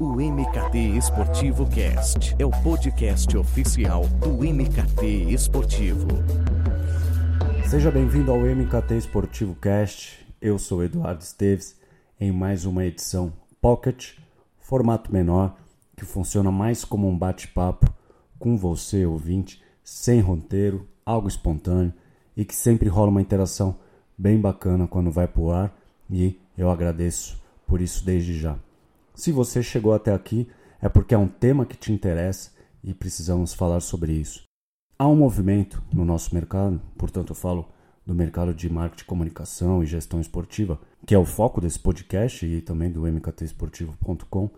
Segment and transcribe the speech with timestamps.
[0.00, 6.06] O MKT Esportivo Cast é o podcast oficial do MKT Esportivo.
[7.68, 10.24] Seja bem-vindo ao MKT Esportivo Cast.
[10.40, 11.76] Eu sou Eduardo Esteves
[12.20, 14.12] em mais uma edição Pocket,
[14.60, 15.56] formato menor,
[15.96, 17.92] que funciona mais como um bate-papo
[18.38, 21.92] com você, ouvinte, sem roteiro, algo espontâneo
[22.36, 23.74] e que sempre rola uma interação
[24.16, 25.76] bem bacana quando vai pro ar
[26.08, 27.36] e eu agradeço
[27.66, 28.56] por isso desde já.
[29.18, 30.46] Se você chegou até aqui,
[30.80, 32.52] é porque é um tema que te interessa
[32.84, 34.44] e precisamos falar sobre isso.
[34.96, 37.68] Há um movimento no nosso mercado, portanto eu falo
[38.06, 42.60] do mercado de marketing, comunicação e gestão esportiva, que é o foco desse podcast e
[42.60, 44.50] também do mktesportivo.com,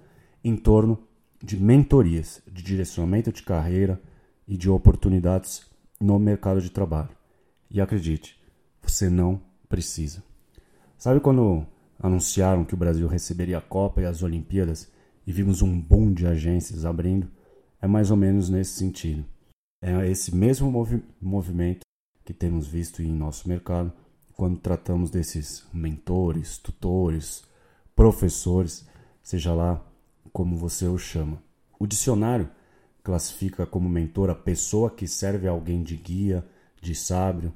[0.45, 0.99] em torno
[1.43, 3.99] de mentorias, de direcionamento de carreira
[4.47, 5.67] e de oportunidades
[5.99, 7.17] no mercado de trabalho.
[7.71, 8.39] E acredite,
[8.83, 9.41] você não
[9.71, 10.23] precisa.
[10.99, 11.67] Sabe quando
[12.01, 14.91] anunciaram que o Brasil receberia a Copa e as Olimpíadas
[15.27, 17.31] e vimos um boom de agências abrindo,
[17.81, 19.25] é mais ou menos nesse sentido.
[19.83, 21.81] É esse mesmo movi movimento
[22.25, 23.93] que temos visto em nosso mercado
[24.35, 27.45] quando tratamos desses mentores, tutores,
[27.95, 28.87] professores,
[29.23, 29.85] seja lá
[30.33, 31.43] como você o chama.
[31.79, 32.49] O dicionário
[33.03, 36.45] classifica como mentor a pessoa que serve a alguém de guia,
[36.81, 37.53] de sábio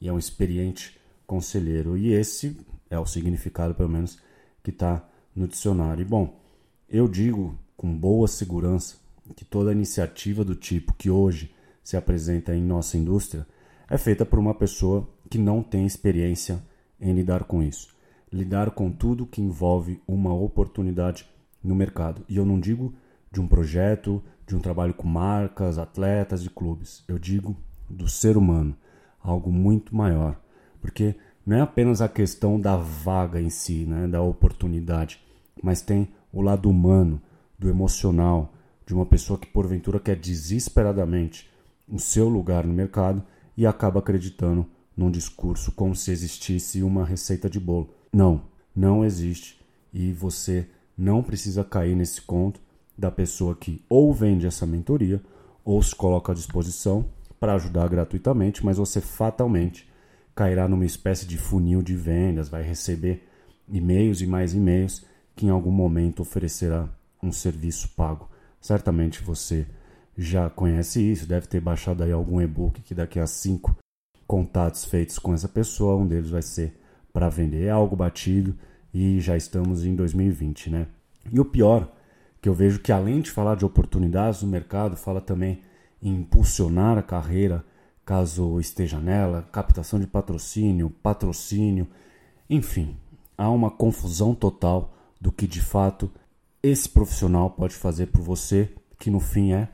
[0.00, 1.96] e é um experiente conselheiro.
[1.96, 2.56] E esse
[2.92, 4.18] é o significado, pelo menos,
[4.62, 5.02] que está
[5.34, 6.02] no dicionário.
[6.02, 6.38] E, bom,
[6.88, 8.96] eu digo com boa segurança
[9.34, 13.46] que toda iniciativa do tipo que hoje se apresenta em nossa indústria
[13.88, 16.62] é feita por uma pessoa que não tem experiência
[17.00, 17.88] em lidar com isso.
[18.30, 21.26] Lidar com tudo que envolve uma oportunidade
[21.64, 22.22] no mercado.
[22.28, 22.94] E eu não digo
[23.30, 27.02] de um projeto, de um trabalho com marcas, atletas e clubes.
[27.08, 27.56] Eu digo
[27.88, 28.76] do ser humano,
[29.18, 30.38] algo muito maior.
[30.80, 35.20] Porque não é apenas a questão da vaga em si, né, da oportunidade,
[35.62, 37.20] mas tem o lado humano,
[37.58, 38.52] do emocional,
[38.86, 41.48] de uma pessoa que porventura quer desesperadamente
[41.88, 43.22] o seu lugar no mercado
[43.56, 47.90] e acaba acreditando num discurso como se existisse uma receita de bolo.
[48.12, 48.42] Não,
[48.74, 49.60] não existe
[49.92, 52.60] e você não precisa cair nesse conto
[52.96, 55.22] da pessoa que ou vende essa mentoria
[55.64, 57.04] ou se coloca à disposição
[57.38, 59.88] para ajudar gratuitamente, mas você fatalmente
[60.34, 63.26] cairá numa espécie de funil de vendas, vai receber
[63.68, 65.04] e-mails e mais e-mails
[65.34, 66.88] que em algum momento oferecerá
[67.22, 68.28] um serviço pago.
[68.60, 69.66] Certamente você
[70.16, 73.76] já conhece isso, deve ter baixado aí algum e-book que daqui a cinco
[74.26, 76.78] contatos feitos com essa pessoa, um deles vai ser
[77.12, 77.66] para vender.
[77.66, 78.56] É algo batido
[78.92, 80.86] e já estamos em 2020, né?
[81.30, 81.90] E o pior,
[82.40, 85.62] que eu vejo que além de falar de oportunidades no mercado, fala também
[86.02, 87.64] em impulsionar a carreira
[88.04, 91.86] caso esteja nela, captação de patrocínio, patrocínio,
[92.48, 92.96] enfim,
[93.36, 96.10] há uma confusão total do que de fato
[96.62, 99.68] esse profissional pode fazer por você, que no fim é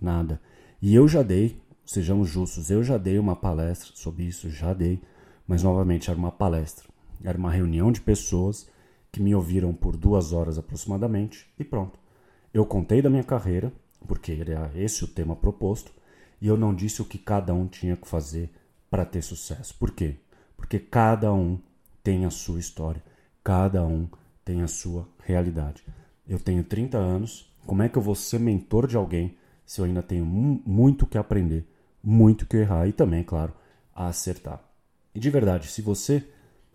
[0.00, 0.40] nada.
[0.80, 5.00] E eu já dei, sejamos justos, eu já dei uma palestra sobre isso, já dei,
[5.46, 6.88] mas novamente era uma palestra,
[7.22, 8.68] era uma reunião de pessoas
[9.12, 11.98] que me ouviram por duas horas aproximadamente e pronto.
[12.52, 13.72] Eu contei da minha carreira,
[14.06, 15.92] porque era esse o tema proposto,
[16.40, 18.50] e eu não disse o que cada um tinha que fazer
[18.90, 19.74] para ter sucesso.
[19.78, 20.16] Por quê?
[20.56, 21.58] Porque cada um
[22.02, 23.02] tem a sua história,
[23.42, 24.08] cada um
[24.44, 25.84] tem a sua realidade.
[26.28, 29.84] Eu tenho 30 anos, como é que eu vou ser mentor de alguém se eu
[29.84, 31.66] ainda tenho muito que aprender,
[32.02, 33.54] muito que errar e também, claro,
[33.94, 34.62] a acertar?
[35.14, 36.26] E de verdade, se você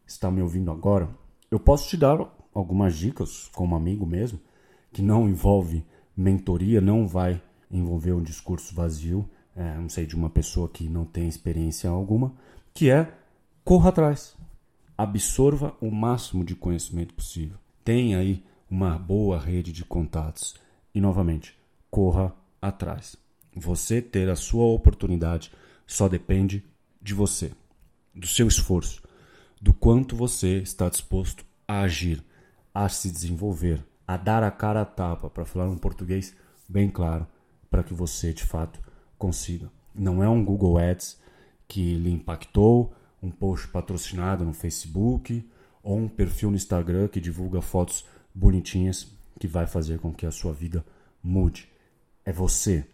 [0.05, 1.09] está me ouvindo agora,
[1.51, 2.19] eu posso te dar
[2.53, 4.39] algumas dicas, como amigo mesmo,
[4.91, 7.41] que não envolve mentoria, não vai
[7.71, 12.33] envolver um discurso vazio, é, não sei, de uma pessoa que não tem experiência alguma,
[12.73, 13.13] que é
[13.61, 14.37] corra atrás.
[14.97, 17.57] Absorva o máximo de conhecimento possível.
[17.83, 20.55] Tenha aí uma boa rede de contatos.
[20.95, 21.57] E novamente,
[21.91, 23.17] corra atrás.
[23.53, 25.51] Você ter a sua oportunidade
[25.85, 26.63] só depende
[27.01, 27.51] de você,
[28.15, 29.03] do seu esforço,
[29.61, 32.23] do quanto você está disposto a agir,
[32.73, 36.33] a se desenvolver, a dar a cara a tapa, para falar um português
[36.67, 37.27] bem claro,
[37.69, 38.79] para que você de fato
[39.19, 39.69] consiga.
[39.93, 41.19] Não é um Google Ads
[41.67, 45.47] que lhe impactou, um post patrocinado no Facebook
[45.83, 50.31] ou um perfil no Instagram que divulga fotos bonitinhas que vai fazer com que a
[50.31, 50.83] sua vida
[51.21, 51.69] mude.
[52.25, 52.85] É você,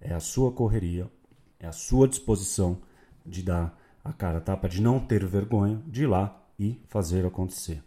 [0.00, 1.10] é a sua correria,
[1.58, 2.78] é a sua disposição
[3.26, 7.26] de dar a cara a tapa, de não ter vergonha de ir lá e fazer
[7.26, 7.82] acontecer.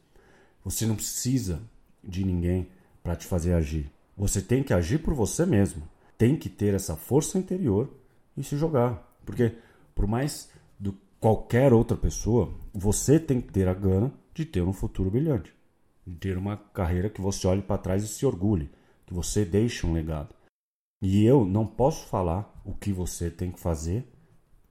[0.64, 1.62] Você não precisa
[2.04, 2.68] de ninguém
[3.04, 3.92] para te fazer agir.
[4.18, 5.84] Você tem que agir por você mesmo
[6.18, 7.90] tem que ter essa força interior
[8.36, 9.18] e se jogar.
[9.26, 9.56] Porque,
[9.94, 14.74] por mais do qualquer outra pessoa, você tem que ter a gana de ter um
[14.74, 15.54] futuro brilhante.
[16.06, 18.70] De ter uma carreira que você olhe para trás e se orgulhe.
[19.06, 20.34] que você deixe um legado.
[21.00, 24.04] E eu não posso falar o que você tem que fazer,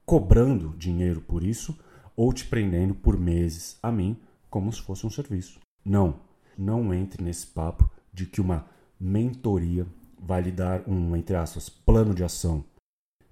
[0.05, 1.77] cobrando dinheiro por isso
[2.15, 4.17] ou te prendendo por meses a mim
[4.49, 5.59] como se fosse um serviço.
[5.83, 6.19] Não,
[6.57, 8.65] não entre nesse papo de que uma
[8.99, 9.87] mentoria
[10.25, 12.65] vai lhe dar um, entre aspas, plano de ação,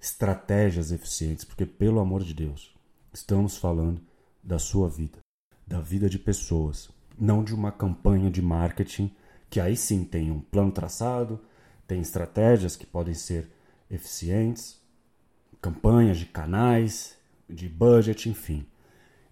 [0.00, 2.72] estratégias eficientes, porque pelo amor de Deus,
[3.12, 4.00] estamos falando
[4.40, 5.18] da sua vida,
[5.66, 6.88] da vida de pessoas,
[7.18, 9.10] não de uma campanha de marketing
[9.50, 11.40] que aí sim tem um plano traçado,
[11.84, 13.50] tem estratégias que podem ser
[13.90, 14.80] eficientes,
[15.60, 17.16] campanhas de canais,
[17.48, 18.64] de budget, enfim.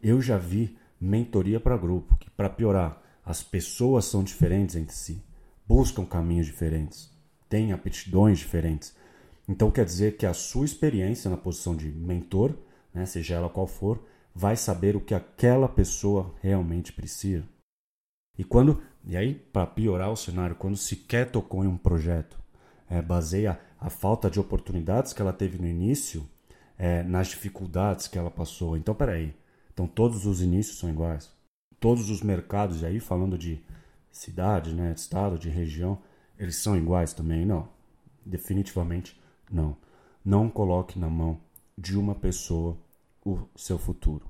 [0.02, 5.22] Eu já vi mentoria para grupo, que para piorar, as pessoas são diferentes entre si,
[5.66, 7.11] buscam caminhos diferentes,
[7.52, 8.96] têm aptidões diferentes.
[9.46, 12.54] Então quer dizer que a sua experiência na posição de mentor,
[12.94, 14.02] né, seja ela qual for,
[14.34, 17.44] vai saber o que aquela pessoa realmente precisa.
[18.38, 22.40] E quando, e aí para piorar o cenário, quando sequer tocou em um projeto,
[22.88, 26.26] é, baseia a falta de oportunidades que ela teve no início
[26.78, 28.78] é, nas dificuldades que ela passou.
[28.78, 29.34] Então, peraí.
[29.74, 31.30] Então, todos os inícios são iguais.
[31.78, 33.62] Todos os mercados, e aí falando de
[34.10, 35.98] cidade, né, de estado, de região,
[36.42, 37.46] eles são iguais também?
[37.46, 37.68] Não.
[38.24, 39.76] Definitivamente não.
[40.24, 41.40] Não coloque na mão
[41.76, 42.76] de uma pessoa
[43.24, 44.26] o seu futuro.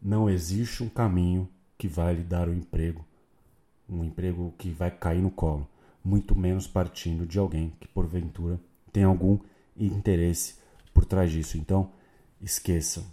[0.00, 3.04] Não existe um caminho que vai lhe dar o um emprego,
[3.88, 5.68] um emprego que vai cair no colo
[6.06, 8.60] muito menos partindo de alguém que porventura
[8.92, 9.40] tem algum
[9.76, 10.54] interesse
[10.94, 11.58] por trás disso.
[11.58, 11.90] Então,
[12.40, 13.04] esqueça.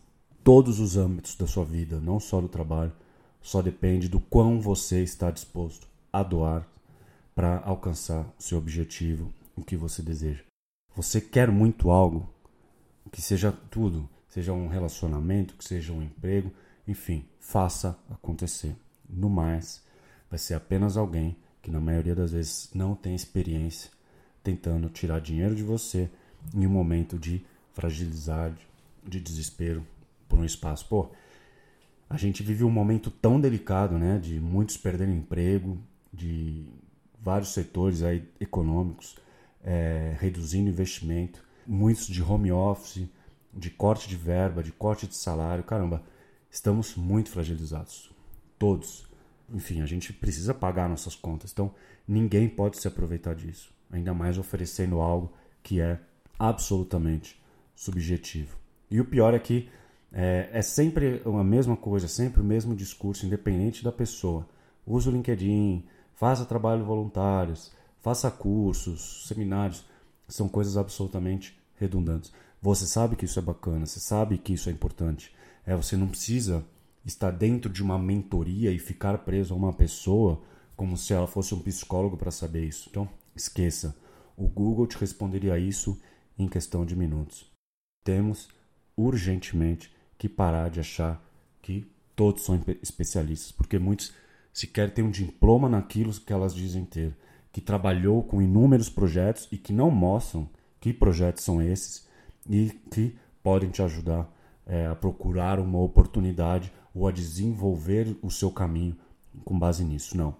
[0.44, 2.94] Todos os âmbitos da sua vida, não só do trabalho,
[3.42, 6.68] só depende do quão você está disposto a doar
[7.36, 10.44] para alcançar o seu objetivo, o que você deseja.
[10.96, 12.30] Você quer muito algo,
[13.12, 16.52] que seja tudo, seja um relacionamento, que seja um emprego,
[16.88, 18.76] enfim, faça acontecer.
[19.08, 19.84] No mais,
[20.30, 23.92] vai ser apenas alguém que na maioria das vezes não tem experiência,
[24.44, 26.10] tentando tirar dinheiro de você
[26.54, 28.68] em um momento de fragilidade,
[29.08, 29.86] de desespero
[30.28, 30.88] por um espaço.
[30.88, 31.10] Pô,
[32.10, 35.78] a gente vive um momento tão delicado, né, de muitos perderem emprego,
[36.12, 36.66] de
[37.24, 39.18] vários setores aí econômicos
[39.64, 43.08] é, reduzindo investimento, muitos de home office,
[43.54, 45.64] de corte de verba, de corte de salário.
[45.64, 46.04] Caramba,
[46.52, 48.12] estamos muito fragilizados,
[48.60, 49.08] todos
[49.54, 51.52] enfim, a gente precisa pagar nossas contas.
[51.52, 51.74] Então,
[52.08, 55.32] ninguém pode se aproveitar disso, ainda mais oferecendo algo
[55.62, 56.00] que é
[56.38, 57.42] absolutamente
[57.76, 58.58] subjetivo.
[58.90, 59.70] E o pior é que
[60.12, 64.48] é, é sempre a mesma coisa, sempre o mesmo discurso, independente da pessoa.
[64.86, 69.86] Use o LinkedIn, faça trabalho voluntários, faça cursos, seminários,
[70.28, 72.32] são coisas absolutamente redundantes.
[72.62, 75.34] Você sabe que isso é bacana, você sabe que isso é importante.
[75.66, 76.66] É, você não precisa
[77.06, 80.42] estar dentro de uma mentoria e ficar preso a uma pessoa
[80.76, 82.90] como se ela fosse um psicólogo para saber isso.
[82.90, 83.96] Então, esqueça.
[84.36, 86.02] O Google te responderia isso
[86.38, 87.52] em questão de minutos.
[88.04, 88.50] Temos
[88.96, 91.22] urgentemente que parar de achar
[91.62, 94.14] que todos são especialistas, porque muitos
[94.54, 97.18] sequer têm um diploma naquilo que elas dizem ter,
[97.52, 100.48] que trabalhou com inúmeros projetos e que não mostram
[100.80, 102.08] que projetos são esses
[102.50, 104.32] e que podem te ajudar
[104.66, 108.96] é, a procurar uma oportunidade ou a desenvolver o seu caminho
[109.44, 110.16] com base nisso.
[110.16, 110.36] Não.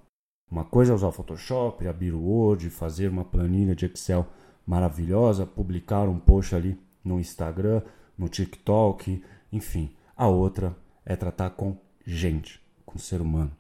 [0.50, 4.28] Uma coisa é usar o Photoshop, abrir o Word, fazer uma planilha de Excel
[4.66, 7.82] maravilhosa, publicar um post ali no Instagram,
[8.18, 9.90] no TikTok, enfim.
[10.16, 13.52] A outra é tratar com gente, com ser humano,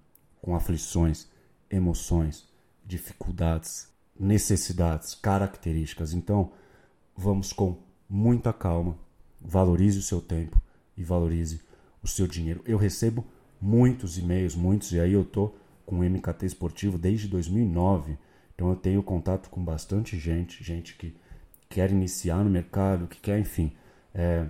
[0.44, 1.26] com aflições,
[1.72, 2.46] emoções,
[2.86, 3.88] dificuldades,
[4.20, 6.14] necessidades, características.
[6.14, 6.52] Então,
[7.16, 7.78] vamos com
[8.10, 8.98] muita calma,
[9.40, 10.62] valorize o seu tempo
[10.98, 11.62] e valorize
[12.04, 12.62] o seu dinheiro.
[12.66, 13.26] Eu recebo
[13.60, 15.54] muitos e-mails, muitos, e aí eu tô
[15.86, 18.18] com o MKT Esportivo desde 2009.
[18.54, 21.16] Então eu tenho contato com bastante gente, gente que
[21.70, 23.72] quer iniciar no mercado, que quer, enfim,
[24.14, 24.46] é,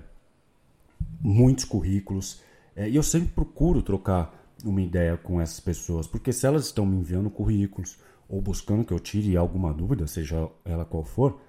[1.22, 2.42] muitos currículos.
[2.76, 6.86] É, e eu sempre procuro trocar uma ideia com essas pessoas, porque se elas estão
[6.86, 11.40] me enviando currículos ou buscando que eu tire alguma dúvida, seja ela qual for,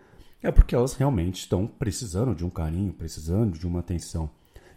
[0.42, 4.28] é porque elas realmente estão precisando de um carinho, precisando de uma atenção.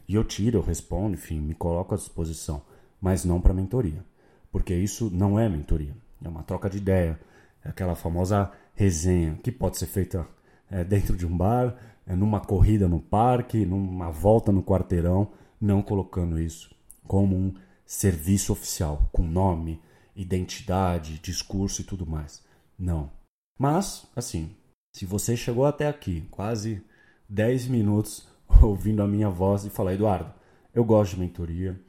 [0.08, 2.62] E eu tiro, eu respondo, enfim, me coloco à disposição,
[3.01, 4.03] mas não para mentoria,
[4.51, 7.20] porque isso não é mentoria, é uma troca de ideia,
[7.63, 10.25] é aquela famosa resenha que pode ser feita
[10.70, 11.75] é, dentro de um bar,
[12.06, 16.77] é, numa corrida no parque, numa volta no quarteirão, não colocando isso
[17.08, 17.53] como um
[17.88, 19.82] serviço oficial, com nome,
[20.13, 22.44] identidade, discurso e tudo mais.
[22.77, 23.10] Não.
[23.58, 24.56] Mas, assim,
[24.94, 26.84] se você chegou até aqui, quase
[27.29, 28.27] 10 minutos
[28.62, 30.34] ouvindo a minha voz e falar: Eduardo,
[30.75, 31.79] eu gosto de mentoria,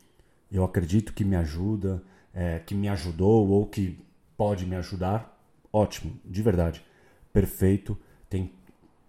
[0.51, 2.03] eu acredito que me ajuda,
[2.33, 3.99] é, que me ajudou ou que
[4.37, 5.37] pode me ajudar.
[5.73, 6.85] Ótimo, de verdade.
[7.33, 7.99] perfeito,
[8.31, 8.53] tem,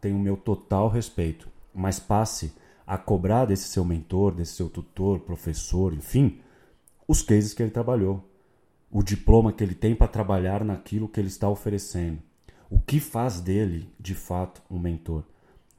[0.02, 1.48] tem o meu total respeito.
[1.74, 2.54] Mas passe
[2.86, 6.42] a cobrar desse seu mentor, desse seu tutor, professor, enfim,
[7.10, 8.24] os cases que ele trabalhou,
[8.92, 12.20] o diploma que ele tem para trabalhar naquilo que ele está oferecendo,
[12.70, 15.24] o que faz dele, de fato, um mentor.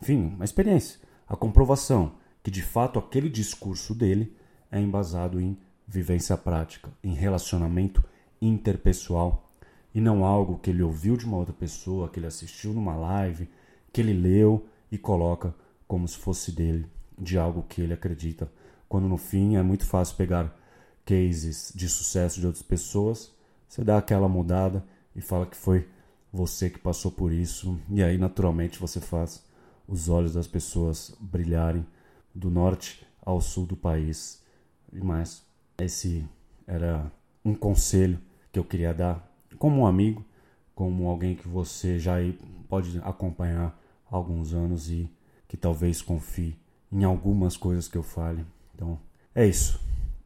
[0.02, 4.36] Enfim, uma experiência, a comprovação que de fato aquele discurso dele
[4.72, 5.56] é embasado em
[5.86, 8.02] vivência prática, em relacionamento
[8.42, 9.52] interpessoal
[9.94, 13.48] e não algo que ele ouviu de uma outra pessoa, que ele assistiu numa live,
[13.92, 15.54] que ele leu e coloca
[15.86, 18.50] como se fosse dele, de algo que ele acredita.
[18.88, 20.58] Quando no fim é muito fácil pegar
[21.04, 23.32] cases de sucesso de outras pessoas,
[23.68, 25.88] você dá aquela mudada e fala que foi
[26.32, 29.44] você que passou por isso, e aí naturalmente você faz
[29.86, 31.84] os olhos das pessoas brilharem
[32.34, 34.42] do norte ao sul do país
[34.92, 35.42] e mais.
[35.78, 36.24] Esse
[36.66, 37.10] era
[37.44, 38.20] um conselho
[38.52, 39.28] que eu queria dar
[39.58, 40.24] como um amigo,
[40.74, 42.14] como alguém que você já
[42.68, 43.78] pode acompanhar
[44.10, 45.10] há alguns anos e
[45.48, 46.56] que talvez confie
[46.92, 48.46] em algumas coisas que eu fale.
[48.74, 48.98] Então,
[49.34, 49.80] é isso.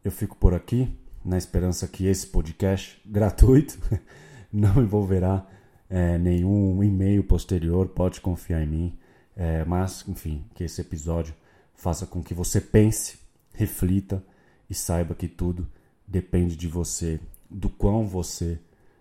[0.05, 0.95] Eu fico por aqui
[1.25, 3.79] na esperança que esse podcast gratuito
[4.53, 5.47] não envolverá
[5.89, 8.99] é, nenhum e-mail posterior, pode confiar em mim.
[9.35, 11.35] É, mas, enfim, que esse episódio
[11.75, 13.19] faça com que você pense,
[13.55, 14.23] reflita
[14.69, 15.67] e saiba que tudo
[16.07, 17.19] depende de você,
[17.49, 18.59] do quão você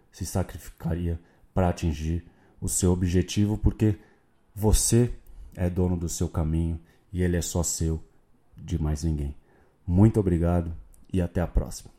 [0.09, 1.19] se sacrificaria
[1.53, 2.25] para atingir
[2.61, 3.97] o seu objetivo, porque
[4.55, 5.13] você
[5.53, 6.79] é dono do seu caminho
[7.11, 8.01] e ele é só seu,
[8.55, 9.35] de mais ninguém.
[9.85, 10.73] Muito obrigado
[11.13, 11.93] e até a próxima.